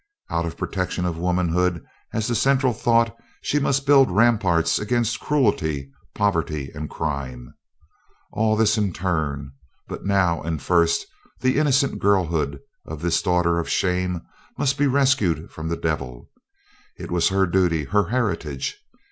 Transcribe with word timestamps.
Out 0.31 0.47
of 0.47 0.57
protection 0.57 1.05
of 1.05 1.19
womanhood 1.19 1.85
as 2.11 2.25
the 2.27 2.33
central 2.33 2.73
thought, 2.73 3.15
she 3.43 3.59
must 3.59 3.85
build 3.85 4.09
ramparts 4.09 4.79
against 4.79 5.19
cruelty, 5.19 5.91
poverty, 6.15 6.71
and 6.73 6.89
crime. 6.89 7.53
All 8.31 8.55
this 8.55 8.79
in 8.79 8.93
turn 8.93 9.51
but 9.87 10.03
now 10.03 10.41
and 10.41 10.59
first, 10.59 11.05
the 11.41 11.59
innocent 11.59 11.99
girlhood 11.99 12.61
of 12.83 13.03
this 13.03 13.21
daughter 13.21 13.59
of 13.59 13.69
shame 13.69 14.23
must 14.57 14.75
be 14.75 14.87
rescued 14.87 15.51
from 15.51 15.67
the 15.69 15.77
devil. 15.77 16.31
It 16.97 17.11
was 17.11 17.29
her 17.29 17.45
duty, 17.45 17.83
her 17.83 18.05
heritage. 18.09 18.83